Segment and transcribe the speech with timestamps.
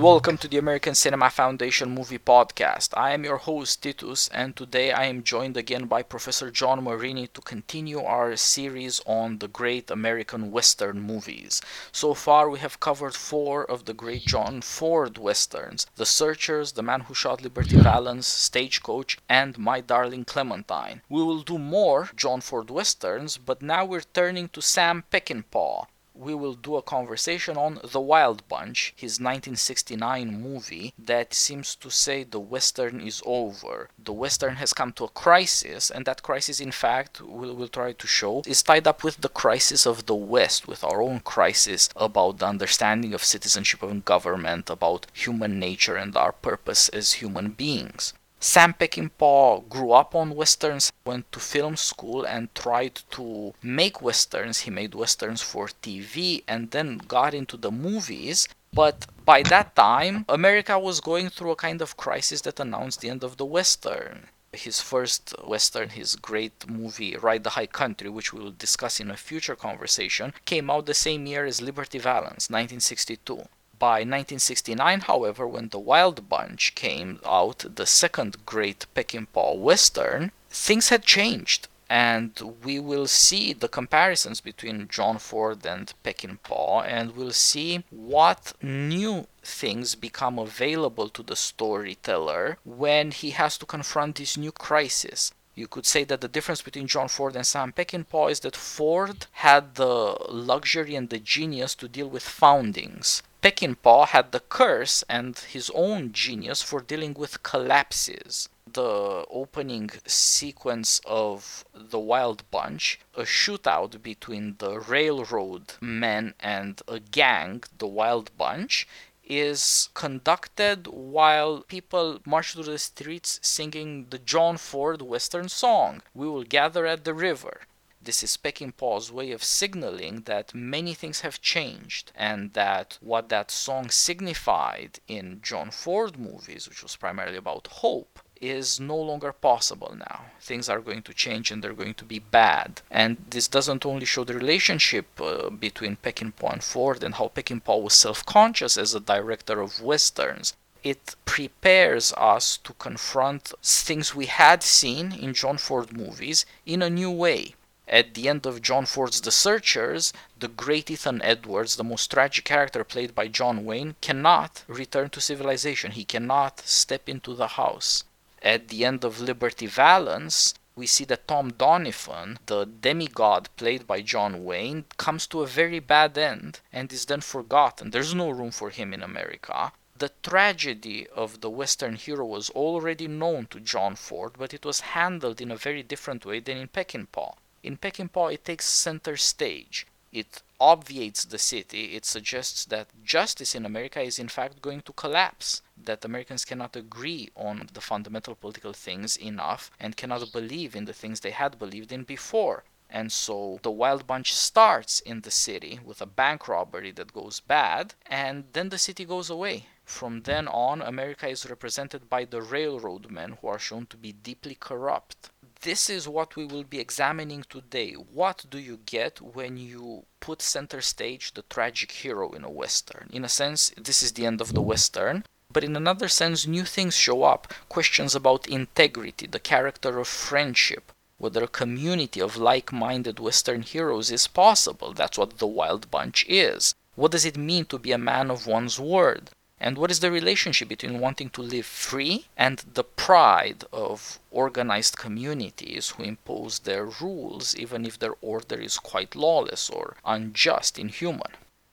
[0.00, 2.96] Welcome to the American Cinema Foundation Movie Podcast.
[2.96, 7.26] I am your host Titus, and today I am joined again by Professor John Marini
[7.26, 11.60] to continue our series on the great American Western movies.
[11.92, 16.82] So far, we have covered four of the great John Ford Westerns The Searchers, The
[16.82, 21.02] Man Who Shot Liberty Valance, Stagecoach, and My Darling Clementine.
[21.10, 25.84] We will do more John Ford Westerns, but now we're turning to Sam Peckinpah
[26.20, 31.90] we will do a conversation on The Wild Bunch, his 1969 movie that seems to
[31.90, 33.88] say the Western is over.
[33.98, 37.92] The Western has come to a crisis, and that crisis, in fact, we'll, we'll try
[37.92, 41.88] to show, is tied up with the crisis of the West, with our own crisis
[41.96, 47.48] about the understanding of citizenship and government, about human nature and our purpose as human
[47.52, 48.12] beings.
[48.42, 54.60] Sam Peckinpah grew up on westerns, went to film school and tried to make westerns.
[54.60, 58.48] He made westerns for TV and then got into the movies.
[58.72, 63.10] But by that time, America was going through a kind of crisis that announced the
[63.10, 64.28] end of the western.
[64.54, 69.10] His first western, his great movie Ride the High Country, which we will discuss in
[69.10, 73.44] a future conversation, came out the same year as Liberty Valance, 1962.
[73.80, 80.90] By 1969, however, when The Wild Bunch came out, the second great Peckinpah Western, things
[80.90, 81.66] had changed.
[81.88, 88.52] And we will see the comparisons between John Ford and Peckinpah, and we'll see what
[88.60, 95.32] new things become available to the storyteller when he has to confront this new crisis.
[95.54, 99.26] You could say that the difference between John Ford and Sam Peckinpah is that Ford
[99.32, 103.22] had the luxury and the genius to deal with foundings.
[103.42, 108.50] Peckinpah had the curse and his own genius for dealing with collapses.
[108.70, 117.00] The opening sequence of The Wild Bunch, a shootout between the railroad men and a
[117.00, 118.86] gang, The Wild Bunch,
[119.24, 126.28] is conducted while people march through the streets singing the John Ford Western song, We
[126.28, 127.62] Will Gather at the River.
[128.02, 133.50] This is Peckinpah's way of signaling that many things have changed and that what that
[133.50, 139.94] song signified in John Ford movies, which was primarily about hope, is no longer possible
[139.94, 140.30] now.
[140.40, 142.80] Things are going to change and they're going to be bad.
[142.90, 147.82] And this doesn't only show the relationship uh, between Peckinpah and Ford and how Peckinpah
[147.82, 150.54] was self conscious as a director of westerns.
[150.82, 156.88] It prepares us to confront things we had seen in John Ford movies in a
[156.88, 157.56] new way.
[157.92, 162.44] At the end of John Ford's The Searchers, the great Ethan Edwards, the most tragic
[162.44, 165.90] character played by John Wayne, cannot return to civilization.
[165.90, 168.04] He cannot step into the house.
[168.42, 174.02] At the end of Liberty Valance, we see that Tom Doniphon, the demigod played by
[174.02, 177.90] John Wayne, comes to a very bad end and is then forgotten.
[177.90, 179.72] There's no room for him in America.
[179.98, 184.94] The tragedy of the Western hero was already known to John Ford, but it was
[184.94, 187.34] handled in a very different way than in Peckinpah.
[187.62, 189.86] In Peckinpah, it takes center stage.
[190.12, 191.94] It obviates the city.
[191.94, 196.74] It suggests that justice in America is in fact going to collapse, that Americans cannot
[196.74, 201.58] agree on the fundamental political things enough and cannot believe in the things they had
[201.58, 202.64] believed in before.
[202.88, 207.40] And so the Wild Bunch starts in the city with a bank robbery that goes
[207.40, 209.66] bad, and then the city goes away.
[209.84, 214.12] From then on, America is represented by the railroad men who are shown to be
[214.12, 215.29] deeply corrupt
[215.62, 217.92] this is what we will be examining today.
[217.92, 223.10] What do you get when you put center stage the tragic hero in a Western?
[223.12, 225.24] In a sense, this is the end of the Western.
[225.52, 227.52] But in another sense, new things show up.
[227.68, 234.10] Questions about integrity, the character of friendship, whether a community of like minded Western heroes
[234.10, 234.92] is possible.
[234.94, 236.74] That's what the Wild Bunch is.
[236.94, 239.30] What does it mean to be a man of one's word?
[239.62, 244.96] And what is the relationship between wanting to live free and the pride of organized
[244.96, 251.32] communities who impose their rules even if their order is quite lawless or unjust, inhuman?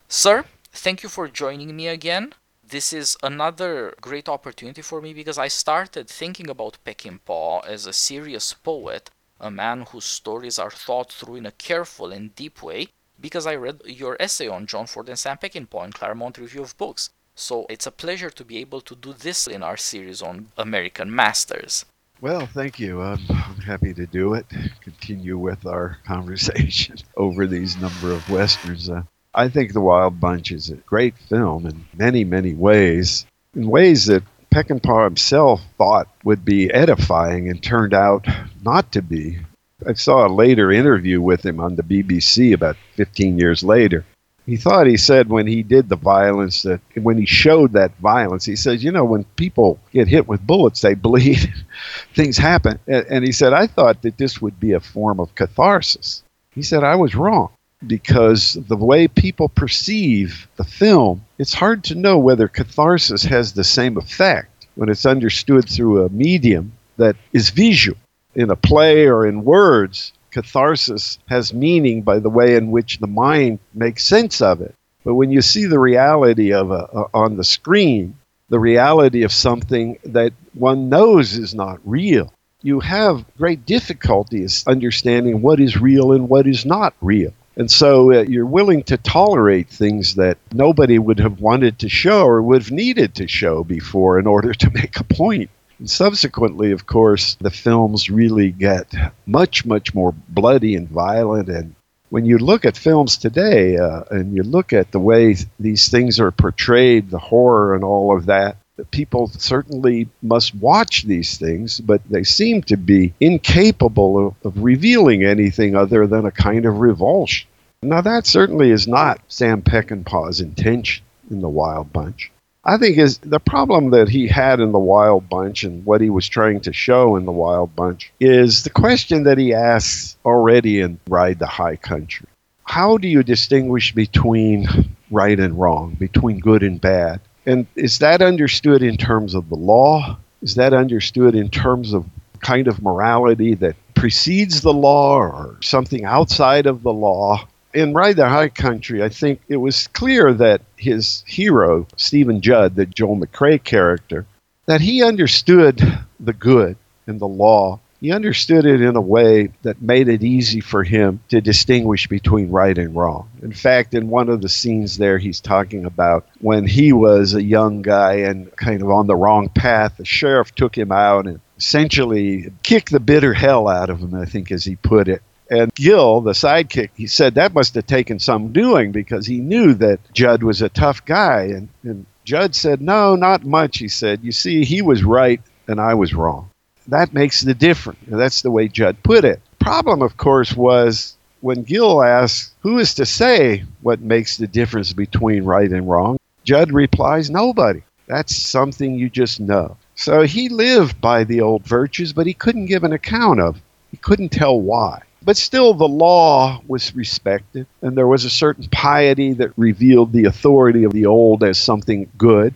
[0.10, 0.44] Sir,
[0.74, 2.34] thank you for joining me again.
[2.62, 7.94] This is another great opportunity for me because I started thinking about Peckinpah as a
[7.94, 12.90] serious poet, a man whose stories are thought through in a careful and deep way,
[13.18, 16.78] because I read your essay on John Ford and Sam Peckinpah in Claremont Review of
[16.78, 17.12] Books.
[17.40, 21.14] So it's a pleasure to be able to do this in our series on American
[21.14, 21.86] Masters.
[22.20, 23.00] Well, thank you.
[23.04, 24.48] I'm, I'm happy to do it.
[24.82, 28.90] Continue with our conversation over these number of westerns.
[28.90, 29.04] Uh,
[29.36, 34.08] I think The Wild Bunch is a great film in many, many ways, in ways
[34.08, 38.26] that Peckinpah himself thought would be edifying and turned out
[38.64, 39.38] not to be.
[39.86, 44.06] I saw a later interview with him on the BBC about 15 years later,
[44.48, 48.46] He thought he said when he did the violence that when he showed that violence,
[48.46, 51.54] he says, you know, when people get hit with bullets, they bleed,
[52.16, 52.80] things happen.
[52.88, 56.24] And he said, I thought that this would be a form of catharsis.
[56.52, 57.50] He said, I was wrong
[57.86, 63.66] because the way people perceive the film, it's hard to know whether catharsis has the
[63.66, 67.98] same effect when it's understood through a medium that is visual.
[68.34, 73.08] In a play or in words, catharsis has meaning by the way in which the
[73.08, 74.74] mind makes sense of it.
[75.04, 78.18] But when you see the reality of a, a, on the screen,
[78.50, 85.42] the reality of something that one knows is not real, you have great difficulties understanding
[85.42, 87.34] what is real and what is not real.
[87.56, 92.26] And so uh, you're willing to tolerate things that nobody would have wanted to show
[92.26, 95.50] or would have needed to show before in order to make a point.
[95.86, 98.94] Subsequently, of course, the films really get
[99.26, 101.50] much, much more bloody and violent.
[101.50, 101.76] And
[102.10, 106.20] when you look at films today uh, and you look at the way these things
[106.20, 108.58] are portrayed, the horror and all of that,
[108.92, 115.24] people certainly must watch these things, but they seem to be incapable of, of revealing
[115.24, 117.48] anything other than a kind of revulsion.
[117.82, 122.32] Now, that certainly is not Sam Peckinpah's intention in The Wild Bunch.
[122.68, 126.10] I think is the problem that he had in the Wild Bunch and what he
[126.10, 130.82] was trying to show in the Wild Bunch is the question that he asks already
[130.82, 132.28] in Ride the High Country.
[132.66, 134.68] How do you distinguish between
[135.10, 137.22] right and wrong, between good and bad?
[137.46, 140.18] And is that understood in terms of the law?
[140.42, 142.06] Is that understood in terms of
[142.42, 147.48] kind of morality that precedes the law or something outside of the law?
[147.74, 152.76] In Ride the High Country, I think it was clear that his hero, Stephen Judd,
[152.76, 154.26] the Joel McCrea character,
[154.66, 155.82] that he understood
[156.20, 156.78] the good
[157.08, 157.80] and the law.
[158.00, 162.52] He understood it in a way that made it easy for him to distinguish between
[162.52, 163.28] right and wrong.
[163.42, 167.42] In fact, in one of the scenes there, he's talking about when he was a
[167.42, 171.40] young guy and kind of on the wrong path, the sheriff took him out and
[171.58, 175.24] essentially kicked the bitter hell out of him, I think, as he put it.
[175.50, 179.74] And Gil, the sidekick, he said that must have taken some doing because he knew
[179.76, 181.44] that Judd was a tough guy.
[181.44, 183.78] And, and Judd said, No, not much.
[183.78, 186.50] He said, You see, he was right and I was wrong.
[186.88, 188.00] That makes the difference.
[188.08, 189.42] That's the way Judd put it.
[189.60, 194.94] Problem, of course, was when Gil asked, Who is to say what makes the difference
[194.94, 196.18] between right and wrong?
[196.44, 197.82] Judd replies, Nobody.
[198.08, 199.78] That's something you just know.
[199.96, 203.62] So he lived by the old virtues, but he couldn't give an account of.
[203.92, 205.02] He couldn't tell why.
[205.28, 210.24] But still, the law was respected, and there was a certain piety that revealed the
[210.24, 212.54] authority of the old as something good.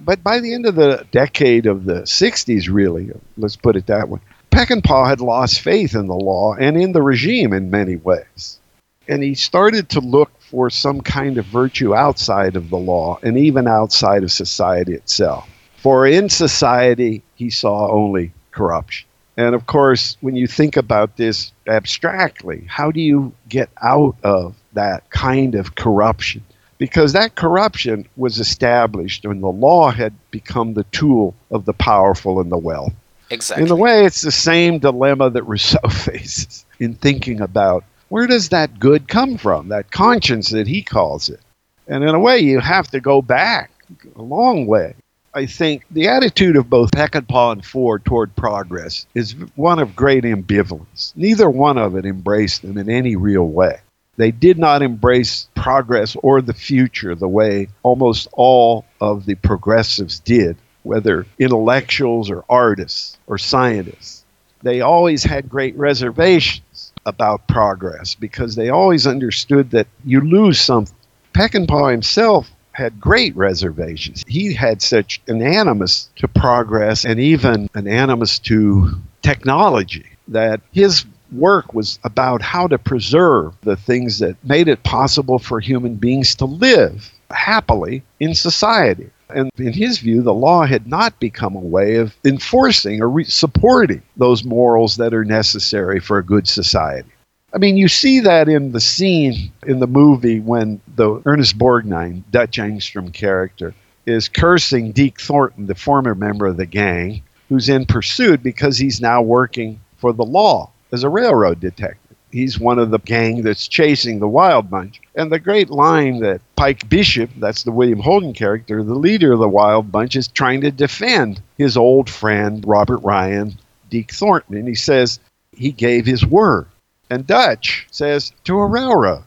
[0.00, 4.08] But by the end of the decade of the 60s, really, let's put it that
[4.08, 4.20] way,
[4.50, 8.60] Peckinpah had lost faith in the law and in the regime in many ways.
[9.06, 13.36] And he started to look for some kind of virtue outside of the law and
[13.36, 15.46] even outside of society itself.
[15.76, 19.06] For in society, he saw only corruption.
[19.36, 24.56] And of course, when you think about this abstractly, how do you get out of
[24.72, 26.42] that kind of corruption?
[26.78, 32.40] Because that corruption was established when the law had become the tool of the powerful
[32.40, 32.94] and the wealthy.
[33.28, 33.64] Exactly.
[33.64, 38.50] In a way, it's the same dilemma that Rousseau faces in thinking about where does
[38.50, 41.40] that good come from, that conscience that he calls it.
[41.88, 43.70] And in a way, you have to go back
[44.14, 44.94] a long way
[45.36, 50.24] I think the attitude of both Peckinpah and Ford toward progress is one of great
[50.24, 51.12] ambivalence.
[51.14, 53.80] Neither one of it embraced them in any real way.
[54.16, 60.20] They did not embrace progress or the future the way almost all of the progressives
[60.20, 64.24] did, whether intellectuals or artists or scientists.
[64.62, 70.96] They always had great reservations about progress because they always understood that you lose something.
[71.34, 74.22] Peckinpah himself had great reservations.
[74.26, 78.90] He had such an animus to progress and even an animus to
[79.22, 85.38] technology that his work was about how to preserve the things that made it possible
[85.38, 89.08] for human beings to live happily in society.
[89.30, 93.24] And in his view, the law had not become a way of enforcing or re-
[93.24, 97.08] supporting those morals that are necessary for a good society.
[97.56, 102.22] I mean, you see that in the scene in the movie when the Ernest Borgnine,
[102.30, 107.86] Dutch Engstrom character, is cursing Deke Thornton, the former member of the gang, who's in
[107.86, 112.18] pursuit because he's now working for the law as a railroad detective.
[112.30, 115.00] He's one of the gang that's chasing the Wild Bunch.
[115.14, 119.38] And the great line that Pike Bishop, that's the William Holden character, the leader of
[119.38, 123.56] the Wild Bunch, is trying to defend his old friend, Robert Ryan,
[123.88, 124.58] Deke Thornton.
[124.58, 125.20] And he says
[125.52, 126.66] he gave his word.
[127.10, 129.24] And Dutch says to a railroad.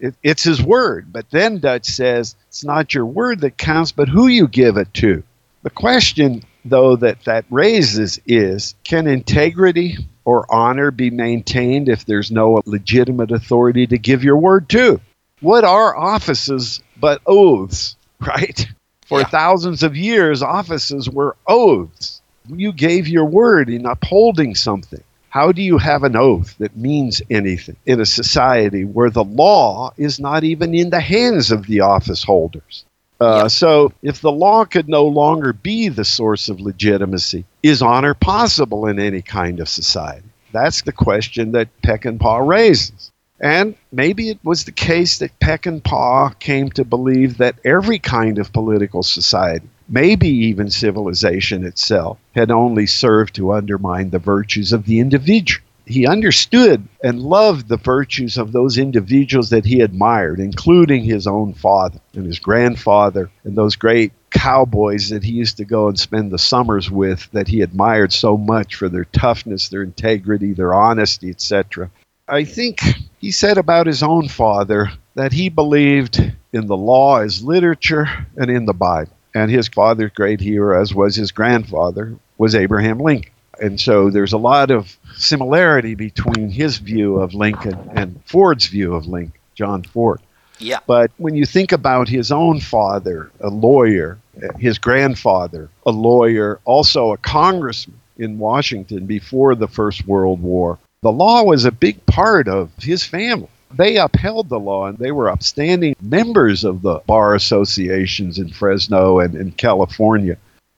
[0.00, 1.12] It, it's his word.
[1.12, 4.92] But then Dutch says it's not your word that counts, but who you give it
[4.94, 5.22] to.
[5.62, 12.30] The question, though, that that raises is can integrity or honor be maintained if there's
[12.30, 15.00] no legitimate authority to give your word to?
[15.40, 18.66] What are offices but oaths, right?
[19.06, 19.26] For Yeah.
[19.26, 22.20] thousands of years, offices were oaths.
[22.48, 25.02] You gave your word in upholding something.
[25.34, 29.92] How do you have an oath that means anything in a society where the law
[29.96, 32.84] is not even in the hands of the office holders?
[33.20, 33.48] Uh.
[33.48, 38.86] So, if the law could no longer be the source of legitimacy, is honor possible
[38.86, 40.28] in any kind of society?
[40.52, 43.10] That's the question that Peckinpah raises.
[43.40, 48.52] And maybe it was the case that Peckinpah came to believe that every kind of
[48.52, 55.00] political society, maybe even civilization itself, had only served to undermine the virtues of the
[55.00, 55.64] individual.
[55.86, 61.52] He understood and loved the virtues of those individuals that he admired, including his own
[61.52, 66.30] father and his grandfather and those great cowboys that he used to go and spend
[66.30, 71.28] the summers with that he admired so much for their toughness, their integrity, their honesty,
[71.28, 71.90] etc.
[72.26, 72.80] I think
[73.18, 76.18] he said about his own father that he believed
[76.52, 79.13] in the law as literature and in the Bible.
[79.34, 83.32] And his father's great hero, as was his grandfather, was Abraham Lincoln.
[83.60, 88.94] And so there's a lot of similarity between his view of Lincoln and Ford's view
[88.94, 90.20] of Lincoln, John Ford.
[90.58, 90.78] Yeah.
[90.86, 94.18] But when you think about his own father, a lawyer,
[94.58, 101.12] his grandfather, a lawyer, also a congressman in Washington before the First World War, the
[101.12, 103.48] law was a big part of his family.
[103.76, 109.20] They upheld the law and they were upstanding members of the bar associations in Fresno
[109.20, 110.36] and in California.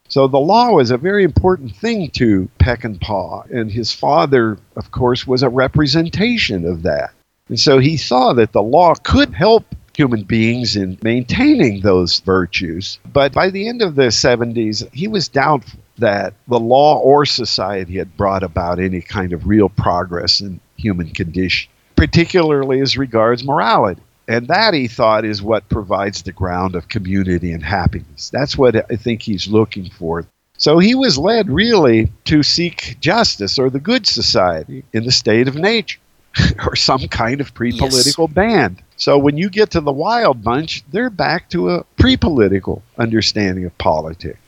[0.08, 3.42] So the law was a very important thing to Peckinpah, and Paw.
[3.50, 7.10] And his father, of course, was a representation of that.
[7.48, 9.64] And so he saw that the law could help
[9.96, 12.98] human beings in maintaining those virtues.
[13.12, 17.96] But by the end of the 70s, he was doubtful that the law or society
[17.96, 24.02] had brought about any kind of real progress in human condition, particularly as regards morality.
[24.28, 28.30] And that, he thought, is what provides the ground of community and happiness.
[28.30, 30.26] That's what I think he's looking for.
[30.58, 35.48] So he was led really to seek justice or the good society in the state
[35.48, 36.00] of nature
[36.66, 38.82] or some kind of pre political band.
[38.96, 43.64] So when you get to the Wild Bunch, they're back to a pre political understanding
[43.64, 44.38] of politics.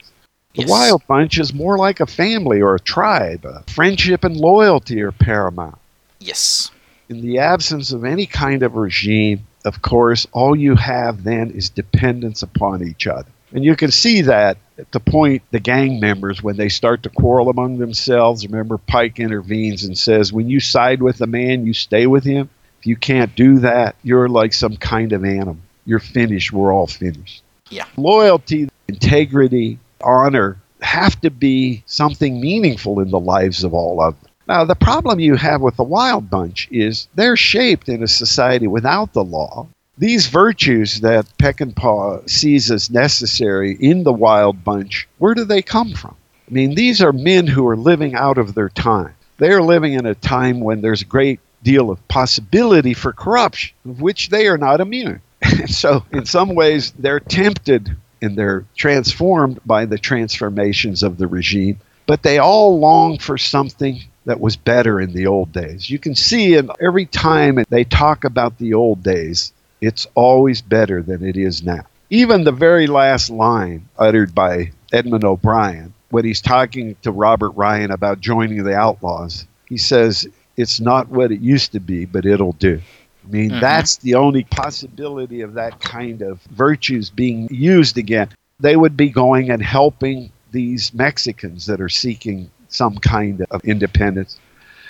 [0.55, 0.69] The Yes.
[0.69, 3.45] Wild Bunch is more like a family or a tribe.
[3.69, 5.77] Friendship and loyalty are paramount.
[6.19, 6.71] Yes.
[7.09, 11.69] In the absence of any kind of regime, of course, all you have then is
[11.69, 13.29] dependence upon each other.
[13.51, 17.09] And you can see that at the point the gang members, when they start to
[17.09, 21.73] quarrel among themselves, remember Pike intervenes and says, When you side with a man, you
[21.73, 22.49] stay with him.
[22.79, 25.57] If you can't do that, you're like some kind of animal.
[25.85, 26.53] You're finished.
[26.53, 27.43] We're all finished.
[27.69, 27.85] Yeah.
[27.97, 34.28] Loyalty, integrity, honor have to be something meaningful in the lives of all of them.
[34.49, 38.65] Now, the problem you have with the Wild Bunch is they're shaped in a society
[38.65, 39.67] without the law.
[39.99, 45.93] These virtues that Peckinpah sees as necessary in the Wild Bunch, where do they come
[45.93, 46.15] from?
[46.49, 49.13] I mean, these are men who are living out of their time.
[49.37, 53.75] They are living in a time when there's a great deal of possibility for corruption,
[53.85, 55.21] of which they are not immune.
[55.67, 61.79] So, in some ways, they're tempted and they're transformed by the transformations of the regime,
[62.07, 65.89] but they all long for something that was better in the old days.
[65.89, 71.01] You can see in every time they talk about the old days, it's always better
[71.01, 71.81] than it is now.
[72.11, 77.89] Even the very last line uttered by Edmund O'Brien, when he's talking to Robert Ryan
[77.89, 82.53] about joining the Outlaws, he says, It's not what it used to be, but it'll
[82.53, 82.81] do.
[83.25, 83.61] I mean, Mhm.
[83.61, 88.27] that's the only possibility of that kind of virtues being used again.
[88.59, 94.39] They would be going and helping these Mexicans that are seeking some kind of independence.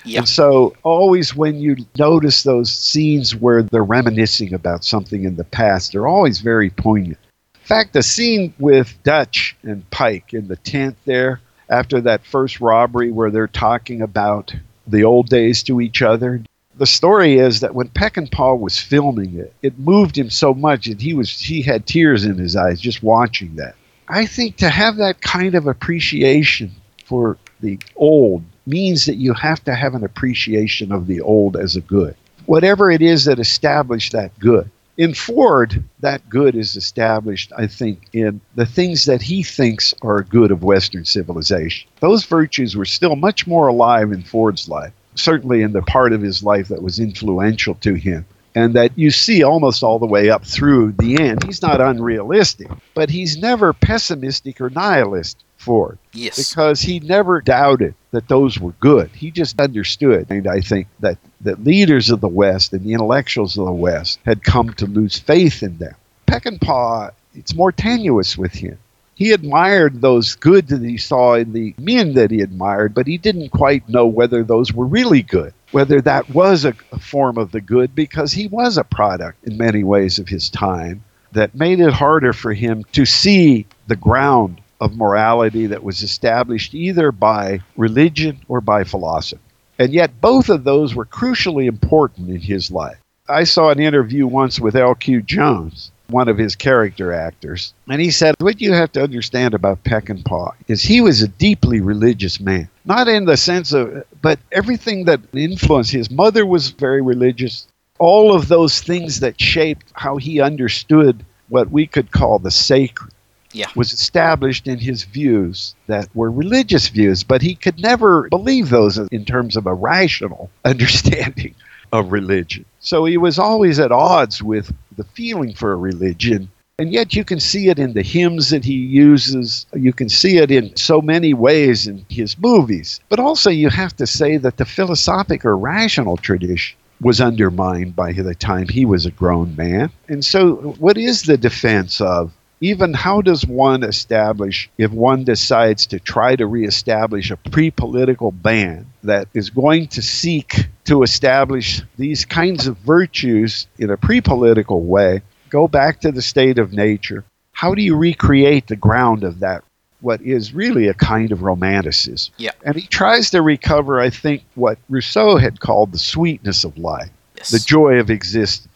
[0.05, 0.19] Yeah.
[0.19, 5.43] And so, always when you notice those scenes where they're reminiscing about something in the
[5.43, 7.19] past, they're always very poignant.
[7.55, 12.59] In fact, the scene with Dutch and Pike in the tent there after that first
[12.61, 14.53] robbery where they're talking about
[14.87, 16.41] the old days to each other.
[16.77, 21.01] The story is that when Peckinpah was filming it, it moved him so much that
[21.01, 23.75] he was he had tears in his eyes just watching that.
[24.07, 26.71] I think to have that kind of appreciation
[27.05, 31.75] for the old means that you have to have an appreciation of the old as
[31.75, 32.15] a good.
[32.45, 34.69] Whatever it is that established that good.
[34.97, 40.23] In Ford, that good is established, I think, in the things that he thinks are
[40.23, 41.89] good of Western civilization.
[42.01, 46.21] Those virtues were still much more alive in Ford's life, certainly in the part of
[46.21, 48.25] his life that was influential to him.
[48.55, 51.43] and that you see almost all the way up through the end.
[51.43, 56.49] He's not unrealistic, but he's never pessimistic or nihilist for Yes.
[56.49, 59.09] because he never doubted that those were good.
[59.13, 63.57] He just understood, and I think that that leaders of the West and the intellectuals
[63.57, 65.93] of the West had come to lose faith in them.
[66.25, 68.77] Peckinpah, it's more tenuous with him.
[69.15, 73.17] He admired those good that he saw in the men that he admired, but he
[73.17, 77.51] didn't quite know whether those were really good, whether that was a, a form of
[77.51, 81.81] the good, because he was a product in many ways of his time that made
[81.81, 87.59] it harder for him to see the ground of morality that was established either by
[87.75, 89.41] religion or by philosophy.
[89.77, 92.97] And yet, both of those were crucially important in his life.
[93.27, 95.21] I saw an interview once with L.Q.
[95.21, 99.83] Jones, one of his character actors, and he said, What you have to understand about
[99.83, 102.67] Peckinpah is he was a deeply religious man.
[102.85, 107.67] Not in the sense of, but everything that influenced his mother was very religious.
[107.99, 113.11] All of those things that shaped how he understood what we could call the sacred
[113.51, 113.67] Yeah.
[113.75, 118.97] was established in his views that were religious views, but he could never believe those
[118.97, 121.55] in terms of a rational understanding
[121.91, 122.65] of religion.
[122.79, 126.49] So he was always at odds with the feeling for a religion.
[126.77, 129.65] And yet you can see it in the hymns that he uses.
[129.73, 133.01] You can see it in so many ways in his movies.
[133.09, 138.11] But also you have to say that the philosophic or rational tradition was undermined by
[138.13, 139.89] the time he was a grown man.
[140.07, 145.85] And so what is the defense of even how does one establish if one decides
[145.87, 152.25] to try to reestablish a pre-political ban that is going to seek to establish these
[152.25, 157.73] kinds of virtues in a pre-political way go back to the state of nature how
[157.75, 159.63] do you recreate the ground of that
[160.01, 162.51] what is really a kind of romanticism Yeah.
[162.63, 167.09] and he tries to recover i think what rousseau had called the sweetness of life
[167.37, 167.51] Yes.
[167.51, 168.67] the joy of existence,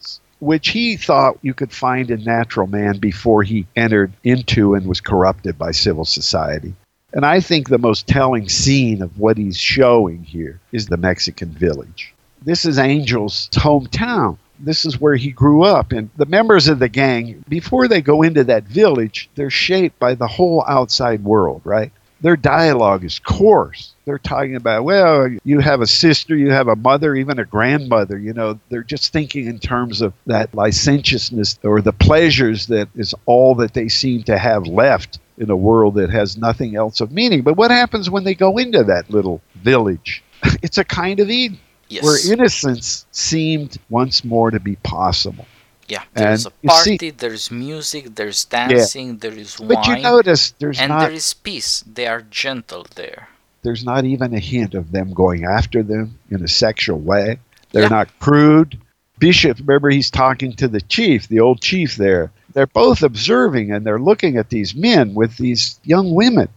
[0.43, 5.01] which he thought you could find in natural man before he entered into and was
[5.01, 6.73] corrupted by civil society.
[7.13, 11.49] And I think the most telling scene of what he's showing here is the Mexican
[11.49, 12.13] village.
[12.43, 14.37] This is Angel's hometown.
[14.59, 15.91] This is where he grew up.
[15.91, 20.15] And the members of the gang, before they go into that village, they're shaped by
[20.15, 21.91] the whole outside world, right?
[22.23, 23.93] Their dialogue is coarse.
[24.05, 28.17] They're talking about, well, you have a sister, you have a mother, even a grandmother.
[28.17, 33.13] You know, they're just thinking in terms of that licentiousness or the pleasures that is
[33.25, 37.11] all that they seem to have left in a world that has nothing else of
[37.11, 37.41] meaning.
[37.41, 40.23] But what happens when they go into that little village?
[40.61, 41.59] It's a kind of Eden
[41.89, 42.03] yes.
[42.03, 45.45] where innocence seemed once more to be possible.
[45.93, 46.03] Yeah.
[46.13, 49.69] There's and a you see- party, there's music, there's dancing, there is wine.
[49.69, 51.71] But you notice there's and not there is peace.
[51.97, 53.21] They are gentle there.
[53.65, 57.27] there's not even a hint of them going after them in a sexual way.
[57.71, 57.99] They're Yeah.
[57.99, 58.71] not crude.
[59.19, 62.25] Bishop, remember he's talking to the chief, the old chief there.
[62.53, 66.49] They're both observing and they're looking at these men with these young women.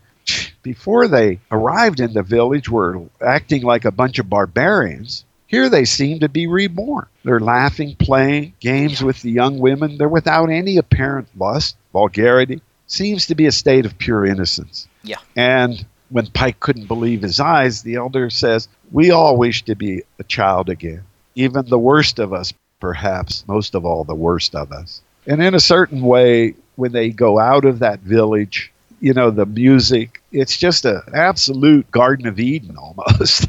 [0.63, 5.25] Before they arrived in the village, were acting like a bunch of barbarians.
[5.47, 7.07] Here they seem to be reborn.
[7.25, 9.97] They're laughing, playing games with the young women.
[9.97, 12.61] They're without any apparent lust, vulgarity.
[12.89, 14.89] Seems to be a state of pure innocence.
[15.03, 15.19] Yeah.
[15.37, 20.03] And when Pike couldn't believe his eyes, the elder says, We all wish to be
[20.19, 21.03] a child again.
[21.35, 25.01] Even the worst of us, perhaps, most of all, the worst of us.
[25.27, 29.47] And in a certain way, when they go out of that village, you know, the
[29.47, 33.49] music, it's just an absolute Garden of Eden almost.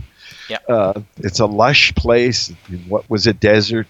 [0.49, 0.57] Yeah.
[0.67, 3.88] Uh, it's a lush place in what was a desert.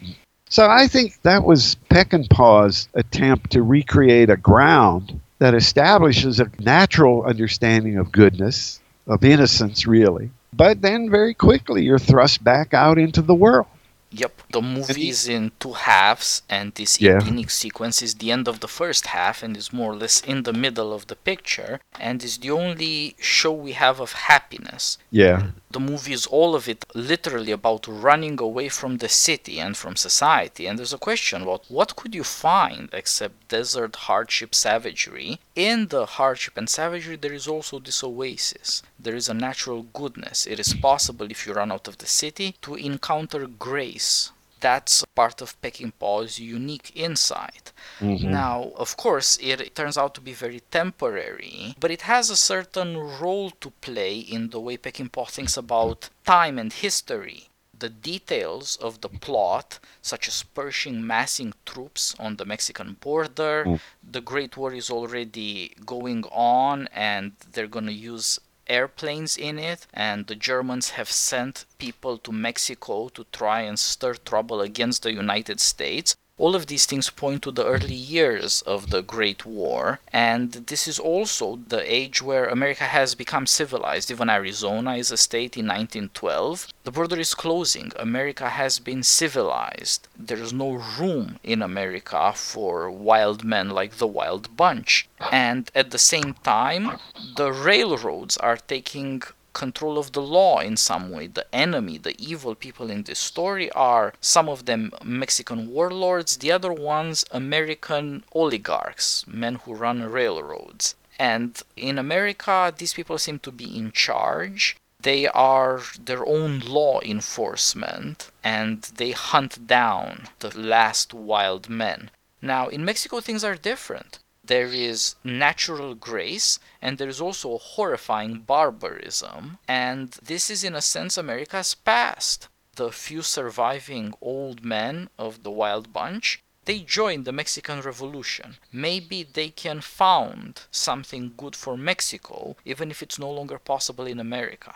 [0.50, 7.24] So I think that was Peckinpah's attempt to recreate a ground that establishes a natural
[7.24, 10.32] understanding of goodness, of innocence, really.
[10.54, 13.68] But then very quickly you're thrust back out into the world.
[14.10, 17.20] Yep, the movie is in two halves, and this Yeah.
[17.20, 20.44] beginning sequence is the end of the first half and is more or less in
[20.44, 24.98] the middle of the picture, and is the only show we have of happiness.
[25.12, 25.48] Yeah.
[25.70, 29.98] The movie is all of it literally about running away from the city and from
[29.98, 30.66] society.
[30.66, 35.40] And there's a question about what could you find except desert hardship savagery?
[35.56, 38.82] In the hardship and savagery, there is also this oasis.
[38.98, 40.48] There is a natural goodness.
[40.48, 44.32] It is possible if you run out of the city to encounter grace.
[44.60, 47.72] That's part of Peckinpah's unique insight.
[48.00, 48.32] Mm-hmm.
[48.32, 52.98] Now, of course, it turns out to be very temporary, but it has a certain
[52.98, 57.50] role to play in the way Peckinpah thinks about time and history.
[57.80, 63.80] The details of the plot, such as Pershing massing troops on the Mexican border, mm.
[64.02, 68.40] the Great War is already going on, and they're going to use
[68.70, 74.16] airplanes in it, and the Germans have sent people to Mexico to try and stir
[74.16, 76.16] trouble against the United States.
[76.40, 80.88] All of these things point to the early years of the Great War, and this
[80.88, 84.12] is also the age where America has become civilized.
[84.12, 86.68] Even Arizona is a state in 1912.
[86.84, 87.92] The border is closing.
[87.96, 90.08] America has been civilized.
[90.16, 95.10] There's no room in America for wild men like the Wild Bunch.
[95.32, 97.00] And at the same time,
[97.36, 99.24] the railroads are taking
[99.64, 101.26] control of the law in some way.
[101.28, 106.52] The enemy, the evil people in this story are some of them Mexican warlords, the
[106.58, 110.96] other ones American oligarchs, men who run railroads.
[111.18, 114.78] And in America, these people seem to be in charge.
[115.10, 122.12] They are their own law enforcement and they hunt down the last wild men.
[122.42, 128.42] Now, in Mexico, things are different there is natural grace and there is also horrifying
[128.42, 129.58] barbarism.
[129.68, 132.48] And this is, in a sense, America's past.
[132.76, 138.58] The few surviving old men of the Wild Bunch they join the Mexican Revolution.
[138.74, 144.20] Maybe they can found something good for Mexico, even if it's no longer possible in
[144.20, 144.76] America.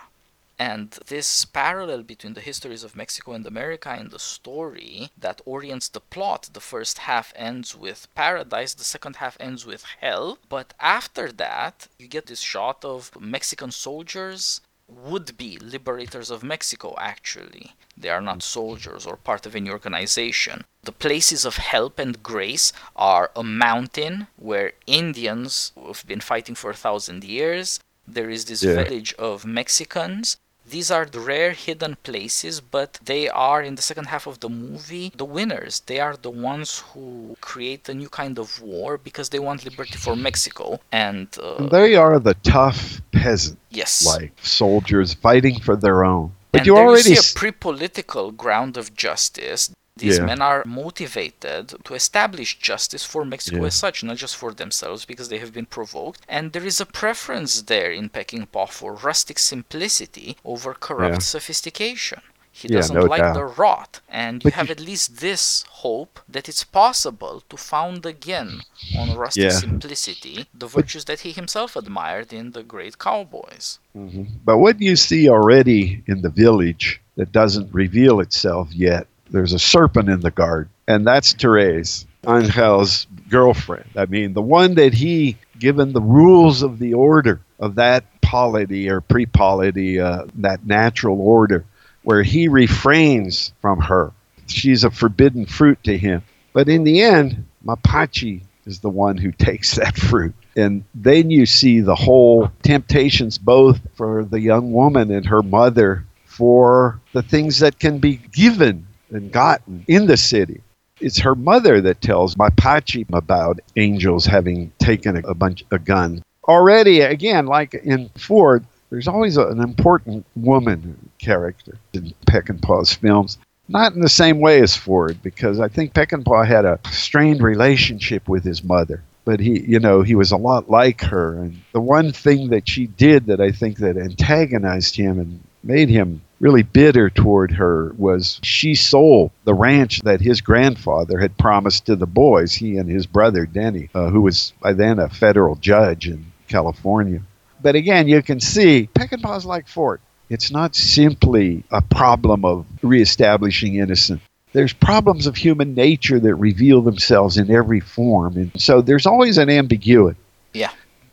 [0.58, 5.88] And this parallel between the histories of Mexico and America and the story that orients
[5.88, 10.38] the plot, the first half ends with paradise, the second half ends with hell.
[10.48, 16.94] But after that, you get this shot of Mexican soldiers would be liberators of Mexico,
[16.98, 17.72] actually.
[17.96, 20.64] They are not soldiers or part of any organization.
[20.82, 26.70] The places of help and grace are a mountain where Indians have been fighting for
[26.70, 27.80] a thousand years.
[28.06, 28.74] There is this yeah.
[28.74, 30.36] village of Mexicans
[30.66, 34.48] these are the rare hidden places, but they are in the second half of the
[34.48, 35.80] movie the winners.
[35.86, 39.98] They are the ones who create a new kind of war because they want liberty
[39.98, 46.04] for Mexico, and, uh, they are the tough peasants, yes, like soldiers fighting for their
[46.04, 46.32] own.
[46.52, 50.24] But and you already you see a pre-political ground of justice these yeah.
[50.24, 53.66] men are motivated to establish justice for Mexico yeah.
[53.66, 56.20] as such, not just for themselves because they have been provoked.
[56.28, 61.18] And there is a preference there in Peking Peckinpah for rustic simplicity over corrupt yeah.
[61.20, 62.22] sophistication.
[62.54, 63.34] He doesn't no like doubt.
[63.34, 64.72] the rot, and you but have you...
[64.72, 68.60] at least this hope that it's possible to found again
[68.98, 73.78] on rustic simplicity the virtues that he himself admired in the great cowboys.
[73.96, 74.24] Mm-hmm.
[74.44, 79.58] But what you see already in the village that doesn't reveal itself yet there's a
[79.58, 83.88] serpent in the garden, and that's Therese, Angel's girlfriend.
[83.96, 88.88] I mean, the one that he, given the rules of the order of that polity
[88.88, 91.64] or pre-polity, uh, that natural order,
[92.02, 94.12] where he refrains from her.
[94.46, 96.22] She's a forbidden fruit to him.
[96.52, 100.34] But in the end, Mapache is the one who takes that fruit.
[100.54, 106.04] And then you see the whole temptations both for the young woman and her mother
[106.26, 110.60] for the things that can be given and gotten in the city.
[111.00, 116.22] It's her mother that tells Mapache about Angel's having taken a, a bunch a gun.
[116.46, 123.38] Already, again, like in Ford, there's always a, an important woman character in Peckinpah's films.
[123.68, 128.28] Not in the same way as Ford, because I think Peckinpah had a strained relationship
[128.28, 131.80] with his mother but he you know he was a lot like her and the
[131.80, 136.64] one thing that she did that i think that antagonized him and made him really
[136.64, 142.06] bitter toward her was she sold the ranch that his grandfather had promised to the
[142.06, 146.26] boys, he and his brother Denny, uh, who was by then a federal judge in
[146.48, 147.22] California.
[147.62, 150.00] But again, you can see Peckinpah's like Ford.
[150.28, 154.20] It's not simply a problem of reestablishing innocence.
[154.52, 158.36] There's problems of human nature that reveal themselves in every form.
[158.36, 160.18] And so there's always an ambiguity.
[160.52, 160.72] Yeah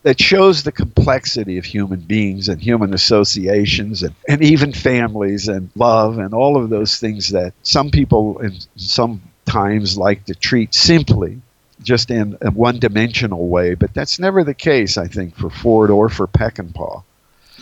[0.10, 5.70] that shows the complexity of human beings and human associations and, and even families and
[5.76, 10.74] love and all of those things that some people in some times like to treat
[10.74, 11.40] simply
[11.84, 15.92] just in a one dimensional way, but that's never the case, I think, for Ford
[15.92, 17.04] or for Peckinpah.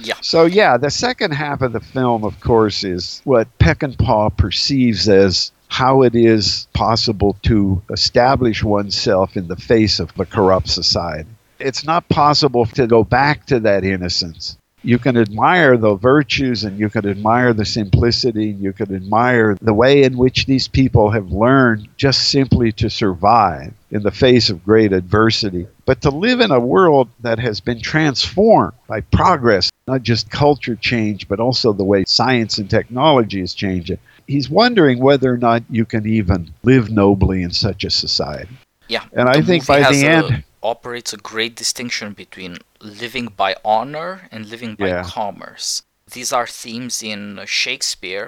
[0.01, 0.15] Yeah.
[0.21, 5.51] So, yeah, the second half of the film, of course, is what Peckinpah perceives as
[5.67, 11.27] how it is possible to establish oneself in the face of a corrupt society
[11.59, 14.57] it's not possible to go back to that innocence.
[14.83, 19.57] You can admire the virtues and you can admire the simplicity, and you can admire
[19.59, 24.49] the way in which these people have learned just simply to survive in the face
[24.49, 25.67] of great adversity.
[25.85, 30.75] But to live in a world that has been transformed by progress, not just culture
[30.75, 35.63] change, but also the way science and technology is changing, he's wondering whether or not
[35.69, 38.55] you can even live nobly in such a society.
[38.87, 39.05] Yeah.
[39.11, 40.43] And I think by the end
[40.73, 42.57] operates a great distinction between
[43.03, 45.03] living by honor and living by Yeah.
[45.03, 45.83] commerce.
[46.17, 48.27] These are themes in Shakespeare.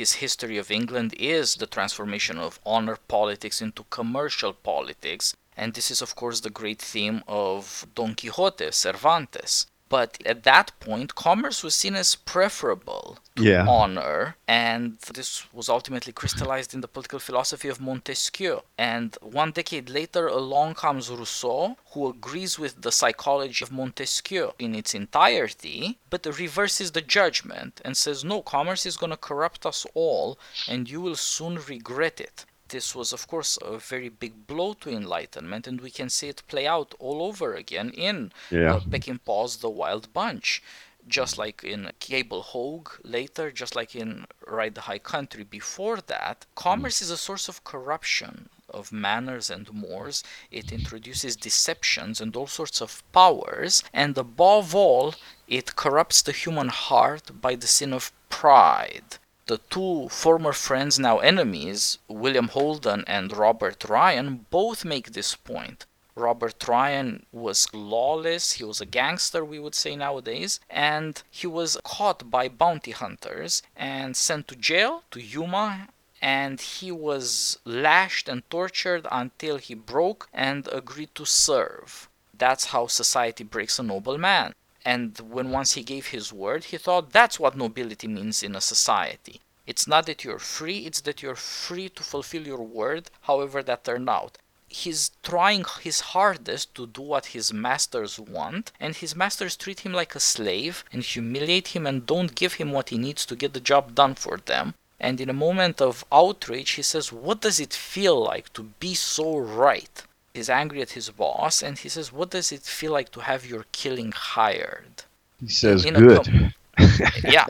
[0.00, 5.34] His history of England is the transformation of honor politics into commercial politics.
[5.56, 9.66] And this is, of course, the great theme of Don Quixote, Cervantes.
[9.88, 13.66] But at that point, commerce was seen as preferable to Yeah.
[13.66, 18.60] honor, and this was ultimately crystallized in the political philosophy of Montesquieu.
[18.76, 24.74] And one decade later, along comes Rousseau, who agrees with the psychology of Montesquieu in
[24.74, 29.86] its entirety, but reverses the judgment and says, no, commerce is going to corrupt us
[29.94, 32.44] all, and you will soon regret it.
[32.68, 36.42] This was, of course, a very big blow to Enlightenment, and we can see it
[36.48, 38.74] play out all over again in Yeah.
[38.74, 40.62] uh, Peckinpah's The Wild Bunch.
[41.06, 46.44] Just like in Cable Hogue later, just like in Ride the High Country before that,
[46.54, 50.22] commerce is a source of corruption of manners and mores.
[50.50, 55.14] It introduces deceptions and all sorts of powers, and above all,
[55.46, 59.16] it corrupts the human heart by the sin of pride.
[59.48, 65.86] The two former friends, now enemies, William Holden and Robert Ryan, both make this point.
[66.14, 71.78] Robert Ryan was lawless, he was a gangster, we would say nowadays, and he was
[71.82, 75.88] caught by bounty hunters and sent to jail, to Yuma,
[76.20, 82.10] and he was lashed and tortured until he broke and agreed to serve.
[82.36, 84.52] That's how society breaks a noble man.
[84.94, 88.60] And when once he gave his word, he thought that's what nobility means in a
[88.62, 89.42] society.
[89.66, 93.84] It's not that you're free, it's that you're free to fulfill your word, however that
[93.84, 94.38] turned out.
[94.66, 99.92] He's trying his hardest to do what his masters want, and his masters treat him
[99.92, 103.52] like a slave and humiliate him and don't give him what he needs to get
[103.52, 104.72] the job done for them.
[104.98, 108.94] And in a moment of outrage, he says, What does it feel like to be
[108.94, 110.02] so right?
[110.38, 113.42] He's angry at his boss and he says, What does it feel like to have
[113.52, 114.96] your killing hired?
[115.44, 116.24] He says, in good.
[116.26, 116.52] com-
[117.36, 117.46] yeah,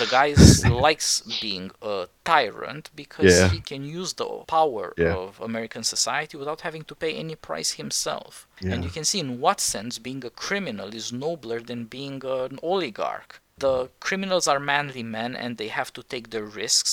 [0.00, 0.28] the guy
[0.86, 1.10] likes
[1.44, 1.94] being a
[2.30, 3.48] tyrant because Yeah.
[3.54, 5.14] he can use the power Yeah.
[5.24, 8.32] of American society without having to pay any price himself.
[8.60, 8.72] Yeah.
[8.72, 12.58] And you can see in what sense being a criminal is nobler than being an
[12.72, 13.30] oligarch.
[13.66, 16.92] The criminals are manly men and they have to take their risks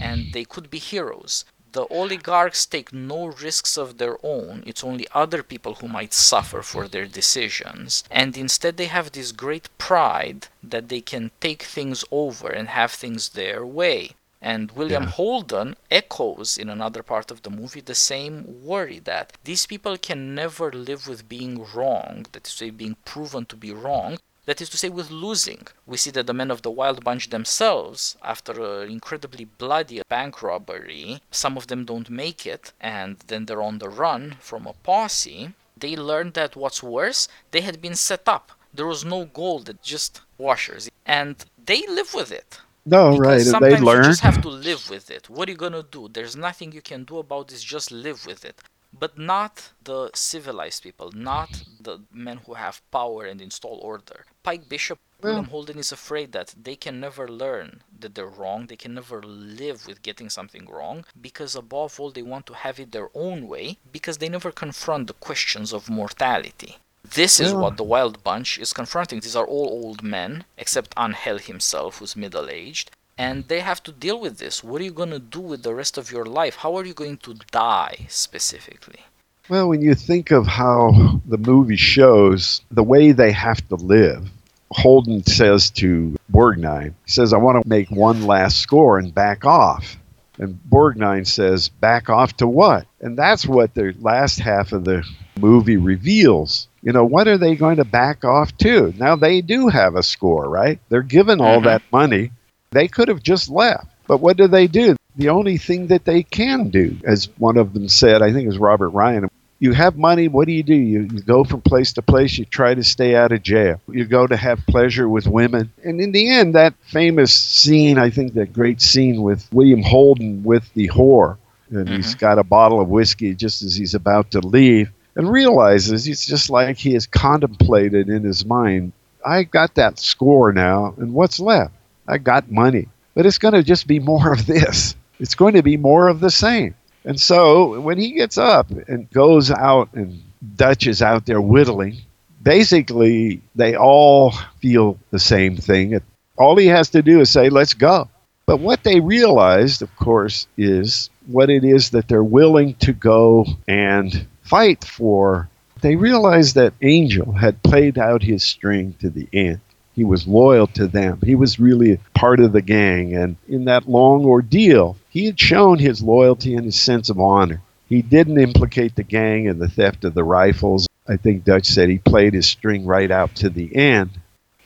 [0.00, 1.34] and they could be heroes.
[1.72, 6.62] The oligarchs take no risks of their own, it's only other people who might suffer
[6.62, 8.04] for their decisions.
[8.10, 12.92] And instead, they have this great pride that they can take things over and have
[12.92, 14.12] things their way.
[14.40, 15.10] And William Yeah.
[15.10, 20.34] Holden echoes in another part of the movie the same worry that these people can
[20.34, 24.78] never live with being wrong, that is being proven to be wrong, that is to
[24.78, 25.66] say, with losing.
[25.86, 30.42] We see that the men of the Wild Bunch themselves, after an incredibly bloody bank
[30.42, 34.72] robbery, some of them don't make it, and then they're on the run from a
[34.72, 35.52] posse.
[35.76, 38.52] They learned that what's worse, they had been set up.
[38.72, 40.88] There was no gold, it just washers.
[41.04, 42.58] And they live with it.
[42.86, 43.42] No, Because right.
[43.42, 45.28] Sometimes they you just have to live with it.
[45.28, 46.08] What are you gonna do?
[46.10, 47.62] There's nothing you can do about this.
[47.62, 48.62] Just live with it.
[49.00, 54.26] But not the civilized people, not the men who have power and install order.
[54.42, 58.66] Pike Bishop, Well- William Holden is afraid that they can never learn that they're wrong.
[58.66, 62.78] They can never live with getting something wrong because, above all, they want to have
[62.80, 66.78] it their own way because they never confront the questions of mortality.
[67.04, 69.20] This is Well- what the Wild Bunch is confronting.
[69.20, 72.90] These are all old men, except Angel himself, who's middle aged.
[73.18, 74.62] And they have to deal with this.
[74.62, 76.54] What are you going to do with the rest of your life?
[76.56, 79.00] How are you going to die specifically?
[79.48, 84.30] Well, when you think of how the movie shows the way they have to live,
[84.70, 89.44] Holden says to Borgnine, he says, I want to make one last score and back
[89.44, 89.96] off.
[90.38, 92.86] And Borgnine says, back off to what?
[93.00, 95.02] And that's what the last half of the
[95.40, 96.68] movie reveals.
[96.82, 98.92] You know, what are they going to back off to?
[98.96, 100.78] Now they do have a score, right?
[100.90, 101.64] They're given all Mhm.
[101.64, 102.30] that money.
[102.70, 103.86] They could have just left.
[104.06, 104.96] But what do they do?
[105.16, 108.48] The only thing that they can do, as one of them said, I think it
[108.48, 109.28] was Robert Ryan,
[109.58, 110.74] you have money, what do you do?
[110.74, 113.80] You, you go from place to place, you try to stay out of jail.
[113.88, 115.72] You go to have pleasure with women.
[115.84, 120.44] And in the end, that famous scene, I think that great scene with William Holden
[120.44, 121.38] with the whore,
[121.70, 122.18] and he's mm-hmm.
[122.18, 126.50] got a bottle of whiskey just as he's about to leave, and realizes it's just
[126.50, 128.92] like he has contemplated in his mind
[129.24, 131.74] I got that score now, and what's left?
[132.08, 132.88] I got money.
[133.14, 134.96] But it's going to just be more of this.
[135.20, 136.74] It's going to be more of the same.
[137.04, 140.22] And so when he gets up and goes out and
[140.56, 141.98] Dutch is out there whittling,
[142.42, 146.00] basically they all feel the same thing.
[146.36, 148.08] All he has to do is say, let's go.
[148.46, 153.46] But what they realized, of course, is what it is that they're willing to go
[153.66, 155.48] and fight for
[155.80, 159.60] They realized that Angel had played out his string to the end.
[159.98, 161.18] He was loyal to them.
[161.24, 163.16] He was really part of the gang.
[163.16, 167.62] And in that long ordeal, he had shown his loyalty and his sense of honor.
[167.88, 170.86] He didn't implicate the gang in the theft of the rifles.
[171.08, 174.10] I think Dutch said he played his string right out to the end.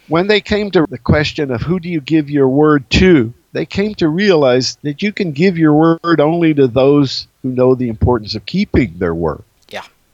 [0.06, 3.64] When they came to the question of who do you give your word to, they
[3.64, 7.88] came to realize that you can give your word only to those who know the
[7.88, 9.44] importance of keeping their word.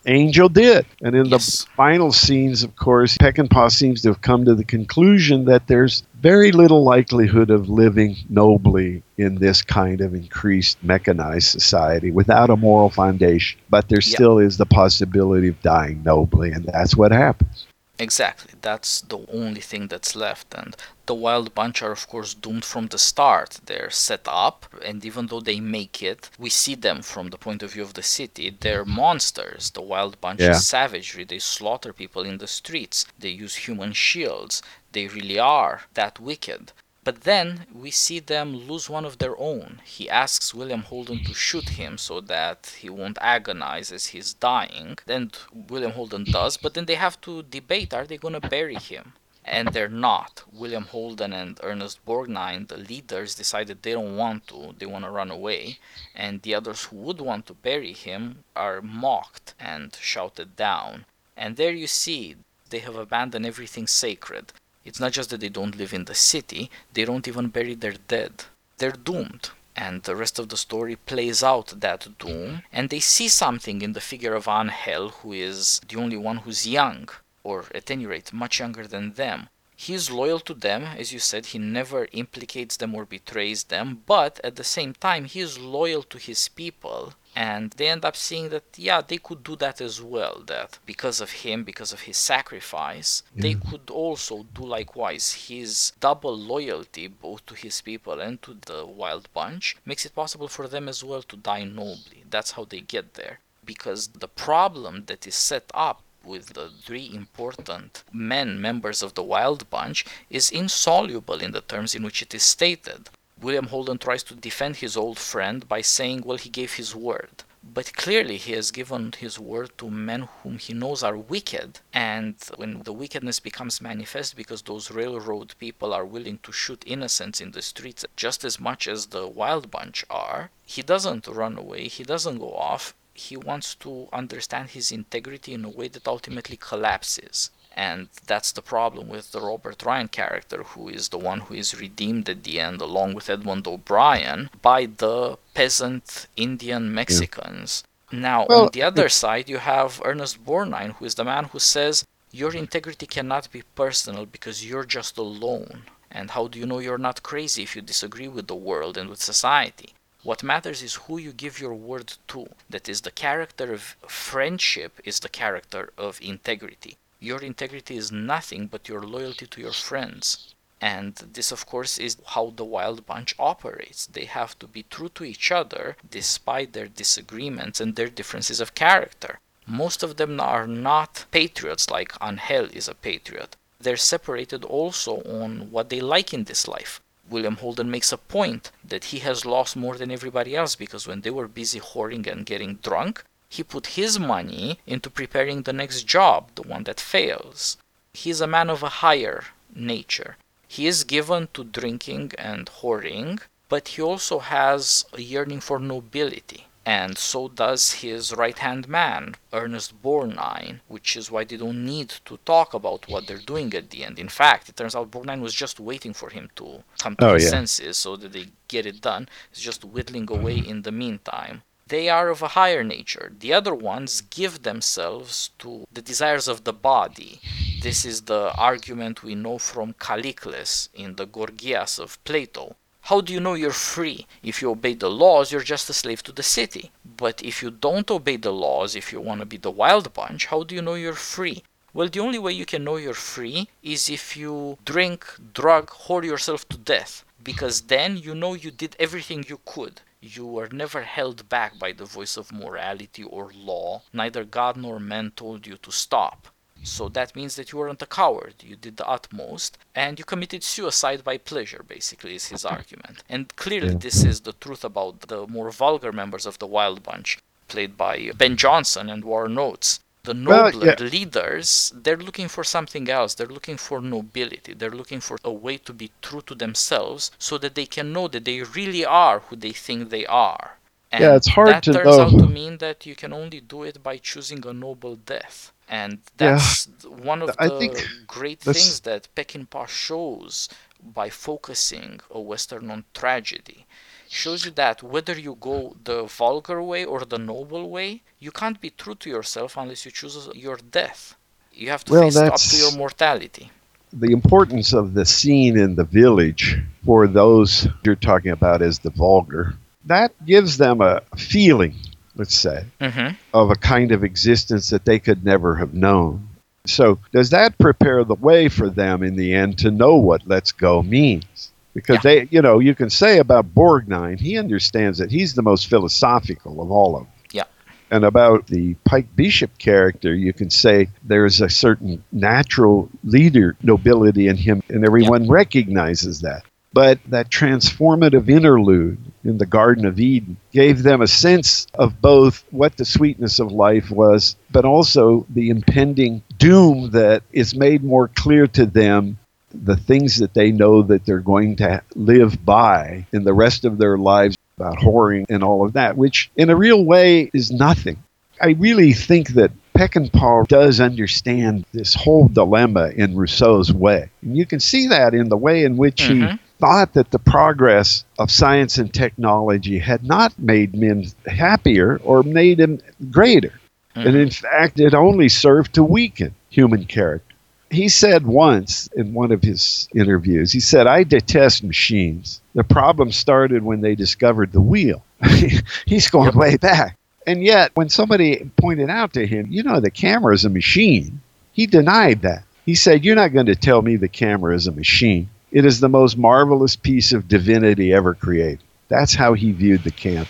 [0.08, 0.86] Angel did.
[1.02, 1.64] And in Yes.
[1.64, 6.02] the final scenes, of course, Peckinpah seems to have come to the conclusion that there's
[6.20, 12.56] very little likelihood of living nobly in this kind of increased mechanized society without a
[12.56, 13.60] moral foundation.
[13.70, 14.14] But there Yeah.
[14.16, 17.67] still is the possibility of dying nobly, and that's what happens.
[18.00, 18.54] Exactly.
[18.60, 20.54] That's the only thing that's left.
[20.54, 23.58] And the Wild Bunch are, of course, doomed from the start.
[23.66, 27.62] They're set up, and even though they make it, we see them from the point
[27.62, 28.50] of view of the city.
[28.60, 29.70] They're monsters.
[29.70, 30.50] The Wild Bunch Yeah.
[30.52, 31.24] is savagery.
[31.24, 33.04] They slaughter people in the streets.
[33.18, 34.62] They use human shields.
[34.92, 36.72] They really are that wicked.
[37.08, 39.80] But then we see them lose one of their own.
[39.82, 44.98] He asks William Holden to shoot him so that he won't agonize as he's dying.
[45.06, 45.34] And
[45.70, 49.14] William Holden does, but then they have to debate are they going to bury him?
[49.42, 50.42] And they're not.
[50.52, 54.74] William Holden and Ernest Borgnine, the leaders, decided they don't want to.
[54.78, 55.78] They want to run away.
[56.14, 61.06] And the others who would want to bury him are mocked and shouted down.
[61.38, 62.36] And there you see,
[62.68, 64.52] they have abandoned everything sacred.
[64.88, 67.96] It's not just that they don't live in the city, they don't even bury their
[68.14, 68.44] dead.
[68.78, 69.50] They're doomed.
[69.76, 72.62] And the rest of the story plays out that doom.
[72.72, 76.66] And they see something in the figure of Angel, who is the only one who's
[76.66, 77.10] young,
[77.44, 79.50] or at any rate, much younger than them.
[79.76, 84.02] He is loyal to them, as you said, he never implicates them or betrays them,
[84.06, 87.12] but at the same time, he is loyal to his people.
[87.38, 90.42] And they end up seeing that, yeah, they could do that as well.
[90.44, 93.70] That because of him, because of his sacrifice, they mm.
[93.70, 95.46] could also do likewise.
[95.48, 100.48] His double loyalty, both to his people and to the Wild Bunch, makes it possible
[100.48, 102.24] for them as well to die nobly.
[102.28, 103.38] That's how they get there.
[103.64, 109.22] Because the problem that is set up with the three important men members of the
[109.22, 113.10] Wild Bunch is insoluble in the terms in which it is stated.
[113.40, 117.44] William Holden tries to defend his old friend by saying, well, he gave his word.
[117.62, 121.80] But clearly, he has given his word to men whom he knows are wicked.
[121.92, 127.40] And when the wickedness becomes manifest because those railroad people are willing to shoot innocents
[127.40, 131.88] in the streets just as much as the Wild Bunch are, he doesn't run away,
[131.88, 132.94] he doesn't go off.
[133.12, 137.50] He wants to understand his integrity in a way that ultimately collapses.
[137.78, 141.78] And that's the problem with the Robert Ryan character, who is the one who is
[141.78, 147.84] redeemed at the end, along with Edmund O'Brien, by the peasant Indian Mexicans.
[148.10, 151.60] Now, Well, on the other side, you have Ernest Borgnine, who is the man who
[151.60, 155.84] says, Your integrity cannot be personal because you're just alone.
[156.10, 159.08] And how do you know you're not crazy if you disagree with the world and
[159.08, 159.94] with society?
[160.24, 162.48] What matters is who you give your word to.
[162.68, 166.96] That is, the character of friendship is the character of integrity.
[167.20, 170.54] Your integrity is nothing but your loyalty to your friends.
[170.80, 174.06] And this, of course, is how the Wild Bunch operates.
[174.06, 178.76] They have to be true to each other despite their disagreements and their differences of
[178.76, 179.40] character.
[179.66, 183.56] Most of them are not patriots like Angel is a patriot.
[183.80, 187.00] They're separated also on what they like in this life.
[187.28, 191.20] William Holden makes a point that he has lost more than everybody else because when
[191.20, 196.02] they were busy whoring and getting drunk, he put his money into preparing the next
[196.04, 197.76] job, the one that fails.
[198.12, 200.36] He's a man of a higher nature.
[200.66, 206.66] He is given to drinking and whoring, but he also has a yearning for nobility.
[206.84, 212.08] And so does his right hand man, Ernest Borgnine, which is why they don't need
[212.24, 214.18] to talk about what they're doing at the end.
[214.18, 217.34] In fact, it turns out Borgnine was just waiting for him to come to Oh,
[217.34, 217.50] his yeah.
[217.50, 219.28] senses so that they get it done.
[219.50, 220.70] He's just whittling away mm-hmm.
[220.70, 221.62] in the meantime.
[221.88, 223.32] They are of a higher nature.
[223.38, 227.40] The other ones give themselves to the desires of the body.
[227.80, 232.76] This is the argument we know from Callicles in the Gorgias of Plato.
[233.02, 234.26] How do you know you're free?
[234.42, 236.90] If you obey the laws, you're just a slave to the city.
[237.06, 240.44] But if you don't obey the laws, if you want to be the wild bunch,
[240.46, 241.62] how do you know you're free?
[241.94, 245.24] Well, the only way you can know you're free is if you drink,
[245.54, 247.24] drug, whore yourself to death.
[247.42, 250.02] Because then you know you did everything you could.
[250.20, 254.02] You were never held back by the voice of morality or law.
[254.12, 256.48] Neither God nor man told you to stop.
[256.82, 258.54] So that means that you weren't a coward.
[258.62, 263.22] You did the utmost, and you committed suicide by pleasure, basically, is his argument.
[263.28, 267.38] And clearly, this is the truth about the more vulgar members of the Wild Bunch,
[267.66, 270.00] played by Ben Johnson and Warren Oates.
[270.24, 271.04] The Well, nobler yeah.
[271.04, 273.34] leaders, they're looking for something else.
[273.34, 274.74] They're looking for nobility.
[274.74, 278.28] They're looking for a way to be true to themselves so that they can know
[278.28, 280.78] that they really are who they think they are.
[281.10, 282.22] And Yeah, it's hard that to turns know.
[282.24, 285.72] out to mean that you can only do it by choosing a noble death.
[285.88, 286.56] And Yeah.
[286.56, 287.94] that's one of I the think
[288.26, 290.68] great that's- things that Peckinpah shows
[291.02, 293.86] by focusing a Western on tragedy
[294.30, 298.80] shows you that whether you go the vulgar way or the noble way, you can't
[298.80, 301.36] be true to yourself unless you choose your death.
[301.72, 303.72] You have to Well, face up to your mortality.
[304.12, 309.10] the importance of the scene in the village for those you're talking about as the
[309.10, 309.74] vulgar,
[310.04, 311.94] that gives them a feeling,
[312.36, 316.48] let's say, hmm of a kind of existence that they could never have known.
[316.86, 320.72] So, does that prepare the way for them in the end to know what let's
[320.72, 321.70] go means?
[321.98, 322.44] Because Yeah.
[322.44, 326.80] they, you know, you can say about Borgnine, he understands that he's the most philosophical
[326.80, 327.32] of all of them.
[327.52, 327.64] Yeah.
[328.10, 334.46] And about the Pike Bishop character, you can say there's a certain natural leader nobility
[334.48, 336.62] in him, and everyone recognizes that.
[336.92, 342.64] But that transformative interlude in the Garden of Eden gave them a sense of both
[342.70, 348.28] what the sweetness of life was, but also the impending doom that is made more
[348.28, 349.38] clear to them
[349.72, 353.98] the things that they know that they're going to live by in the rest of
[353.98, 358.16] their lives about whoring and all of that, which in a real way is nothing.
[358.60, 364.30] I really think that Peckinpah does understand this whole dilemma in Rousseau's way.
[364.42, 366.58] And you can see that in the way in which he Mhm.
[366.78, 372.78] thought that the progress of science and technology had not made men happier or made
[372.78, 373.00] them
[373.30, 373.72] greater.
[374.14, 377.47] And in fact, it only served to weaken human character.
[377.90, 382.60] He said once in one of his interviews, he said, I detest machines.
[382.74, 385.24] The problem started when they discovered the wheel.
[386.06, 387.16] He's going way back.
[387.46, 391.40] And yet, when somebody pointed out to him, you know, the camera is a machine,
[391.72, 392.64] he denied that.
[392.84, 395.48] He said, You're not going to tell me the camera is a machine.
[395.70, 398.80] It is the most marvelous piece of divinity ever created.
[399.08, 400.46] That's how he viewed the camera.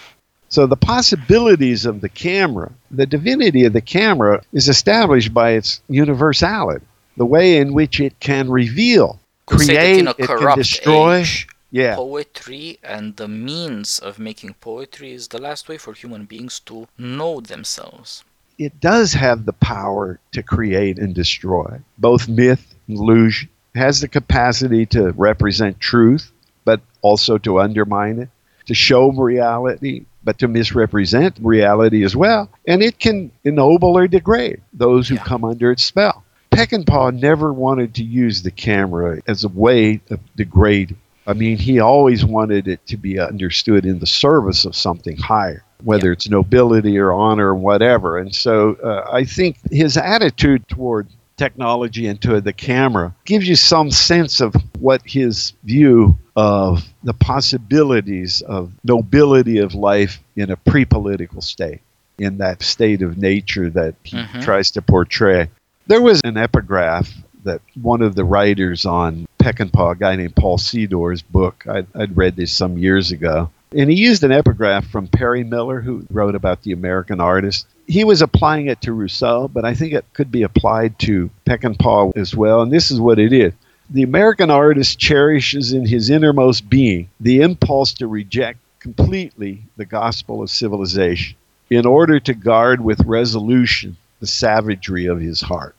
[0.49, 5.81] So the possibilities of the camera, the divinity of the camera, is established by its
[5.89, 6.85] universality,
[7.19, 11.19] the way in which it can reveal, create, it can destroy.
[11.19, 16.25] age, Yeah, poetry and the means of making poetry is the last way for human
[16.25, 18.25] beings to know themselves.
[18.59, 23.49] it does have the power to create and destroy, both myth and illusion.
[23.75, 26.33] Has the capacity to represent truth,
[26.65, 28.31] but also to undermine it,
[28.67, 32.51] to show reality, but to misrepresent reality as well.
[32.67, 35.25] And it can ennoble or degrade those who Yeah.
[35.31, 36.25] come under its spell.
[36.59, 40.97] Peckinpah never wanted to use the camera as a way of degrade.
[41.27, 45.63] I mean, he always wanted it to be understood in the service of something higher,
[45.85, 48.19] whether it's nobility or honor or whatever.
[48.19, 51.07] And so uh, I think his attitude toward
[51.37, 57.15] technology and to the camera gives you some sense of what his view of the
[57.15, 61.81] possibilities of nobility of life in a pre political state,
[62.19, 64.43] in that state of nature that he Mhm.
[64.43, 65.49] tries to portray.
[65.89, 67.11] There was an epigraph
[67.45, 72.15] that one of the writers on Peckinpah, a guy named Paul Seydor's book, I'd, I'd
[72.15, 76.35] read this some years ago, and he used an epigraph from Perry Miller, who wrote
[76.35, 77.67] about the American artist.
[77.87, 82.19] He was applying it to Rousseau, but I think it could be applied to Peckinpah
[82.19, 83.55] as well, and this is what it is.
[83.89, 90.43] The American artist cherishes in his innermost being the impulse to reject completely the gospel
[90.43, 91.39] of civilization
[91.71, 95.75] in order to guard with resolution the savagery of his heart.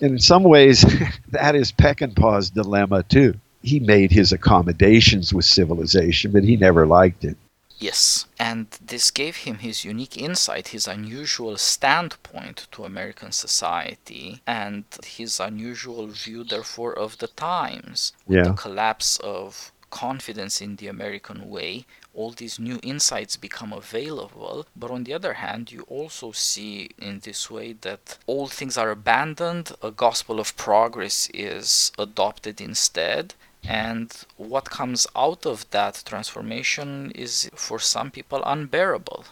[0.00, 0.82] And in some ways,
[1.30, 3.34] that is Peckinpah's dilemma too.
[3.62, 7.36] He made his accommodations with civilization, but he never liked it.
[7.78, 14.84] Yes, and this gave him his unique insight, his unusual standpoint to American society, and
[15.04, 18.12] his unusual view, therefore, of the times.
[18.26, 18.44] With Yeah.
[18.44, 24.66] the collapse of confidence in the American way, all these new insights become available.
[24.80, 28.90] But on the other hand, you also see in this way that all things are
[28.90, 33.34] abandoned, a gospel of progress is adopted instead.
[33.64, 39.24] And what comes out of that transformation is, for some people, unbearable.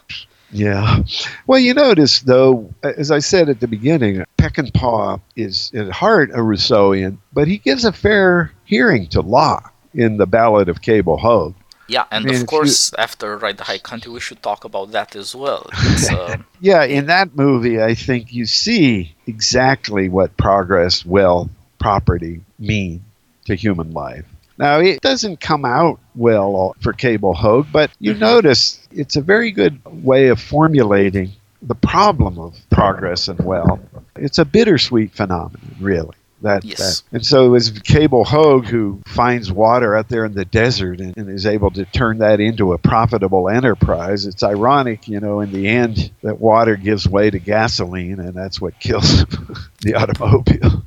[0.51, 1.03] Yeah.
[1.47, 6.41] Well, you notice, though, as I said at the beginning, Peckinpah is at heart a
[6.49, 11.55] Rousseauian, but he gives a fair hearing to Locke in the Ballad of Cable Hogue.
[11.87, 14.63] Yeah, and mean, if of you- course, after Ride the High Country, we should talk
[14.65, 15.69] about that as well.
[16.11, 23.03] Uh, Yeah, in that movie, I think you see exactly what progress, wealth, property mean
[23.45, 24.25] to human life.
[24.57, 28.19] Now, it doesn't come out well for Cable Hogue, but you Mhm.
[28.19, 31.31] notice it's a very good way of formulating
[31.61, 33.79] the problem of progress and wealth.
[34.15, 36.15] It's a bittersweet phenomenon, really.
[36.45, 37.01] That, Yes.
[37.01, 37.15] that.
[37.15, 41.17] And so it was Cable Hogue who finds water out there in the desert and,
[41.17, 44.27] and is able to turn that into a profitable enterprise.
[44.27, 48.61] It's ironic, you know, in the end that water gives way to gasoline and that's
[48.61, 49.25] what kills
[49.81, 50.83] the automobile.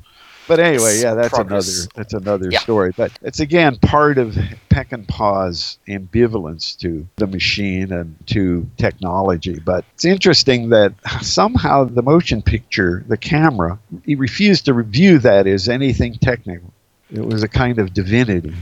[0.49, 1.67] But anyway, yeah, that's progress.
[1.67, 2.59] another that's another Yeah.
[2.59, 2.91] story.
[2.97, 4.35] But it's again part of
[4.69, 9.59] Peckinpah's ambivalence to the machine and to technology.
[9.59, 15.45] But it's interesting that somehow the motion picture, the camera, he refused to review that
[15.45, 16.73] as anything technical.
[17.11, 18.55] It was a kind of divinity.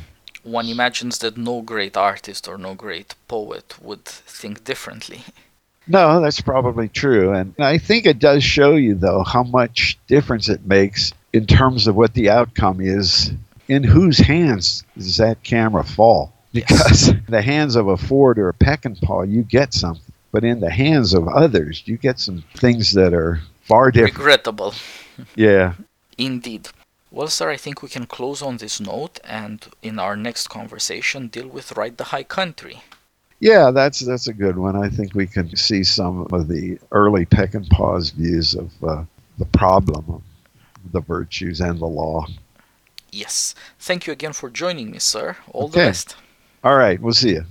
[0.43, 5.21] One imagines that no great artist or no great poet would think differently.
[5.89, 7.33] No, that's probably true.
[7.33, 11.88] And I think it does show you, though, how much difference it makes in terms
[11.88, 13.32] of what the outcome is.
[13.67, 16.32] In whose hands does that camera fall?
[16.53, 16.65] Yes.
[16.71, 20.13] Because in the hands of a Ford or a Peckinpah, you get something.
[20.32, 24.17] But in the hands of others, you get some things that are far different.
[24.17, 24.73] Regrettable.
[25.36, 25.73] Yeah.
[26.19, 26.69] Indeed.
[27.09, 31.28] Well, sir, I think we can close on this note and in our next conversation
[31.28, 32.84] deal with "Ride the High Country.
[33.39, 34.75] Yeah, that's that's a good one.
[34.75, 39.03] I think we can see some of the early Peckinpah's views of uh,
[39.39, 40.21] the problem of
[40.97, 42.25] the virtues and the law.
[43.11, 43.53] Yes.
[43.79, 45.37] Thank you again for joining me, sir.
[45.53, 45.71] All Okay.
[45.71, 46.15] the best.
[46.63, 47.45] All right, we'll see you.